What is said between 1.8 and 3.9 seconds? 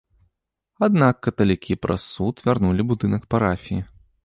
праз суд вярнулі будынак парафіі.